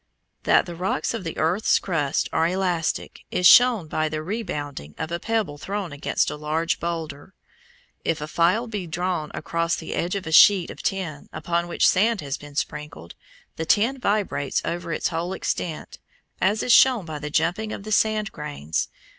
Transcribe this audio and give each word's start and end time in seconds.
That 0.45 0.65
the 0.65 0.75
rocks 0.75 1.13
of 1.13 1.23
the 1.23 1.37
earth's 1.37 1.77
crust 1.77 2.27
are 2.33 2.47
elastic 2.47 3.21
is 3.29 3.45
shown 3.45 3.87
by 3.87 4.09
the 4.09 4.23
rebounding 4.23 4.95
of 4.97 5.11
a 5.11 5.19
pebble 5.19 5.59
thrown 5.59 5.91
against 5.91 6.31
a 6.31 6.35
large 6.35 6.79
boulder. 6.79 7.35
If 8.03 8.19
a 8.19 8.27
file 8.27 8.65
be 8.65 8.87
drawn 8.87 9.29
across 9.35 9.75
the 9.75 9.93
edge 9.93 10.15
of 10.15 10.25
a 10.25 10.31
sheet 10.31 10.71
of 10.71 10.81
tin 10.81 11.29
upon 11.31 11.67
which 11.67 11.87
sand 11.87 12.19
has 12.21 12.35
been 12.39 12.55
sprinkled, 12.55 13.13
the 13.57 13.65
tin 13.67 13.99
vibrates 13.99 14.59
over 14.65 14.91
its 14.91 15.09
whole 15.09 15.33
extent, 15.33 15.99
as 16.41 16.63
is 16.63 16.73
shown 16.73 17.05
by 17.05 17.19
the 17.19 17.29
jumping 17.29 17.71
of 17.71 17.83
the 17.83 17.91
sand 17.91 18.31
grains. 18.31 18.89